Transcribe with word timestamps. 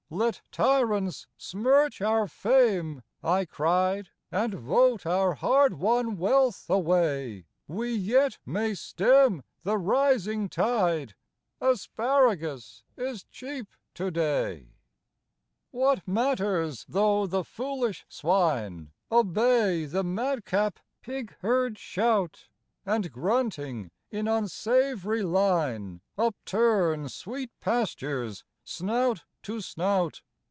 "Let 0.21 0.41
tyrants 0.51 1.25
smirch 1.37 2.01
our 2.01 2.27
fame," 2.27 3.01
I 3.23 3.45
cried, 3.45 4.09
'‚ñÝ 4.33 4.43
And 4.43 4.53
vote 4.55 5.05
our 5.05 5.35
hard 5.35 5.75
won 5.75 6.17
wealth 6.17 6.69
away. 6.69 7.45
We 7.65 7.95
yet 7.95 8.37
may 8.45 8.73
stem 8.73 9.41
the 9.63 9.77
rising 9.77 10.49
tide: 10.49 11.15
Asparagus 11.61 12.83
is 12.97 13.23
cheap 13.31 13.67
to 13.93 14.11
day!" 14.11 14.23
THE 14.51 14.59
DAG 14.59 14.65
ONE 14.65 14.65
T 14.65 14.71
BALLADS. 14.91 15.71
What 15.71 16.07
matters 16.13 16.85
though 16.89 17.25
the 17.25 17.45
foolish 17.45 18.05
swine 18.09 18.91
Obey 19.09 19.85
the 19.85 20.03
madcap 20.03 20.79
pig 21.01 21.33
herd's 21.39 21.79
shout, 21.79 22.49
And 22.85 23.13
grunting 23.13 23.91
in 24.09 24.25
unsav'ry 24.25 25.23
line 25.23 26.01
Upturn 26.17 27.07
sweet 27.07 27.51
pastures 27.61 28.43
snout 28.65 29.23
to 29.43 29.59
snout 29.59 30.21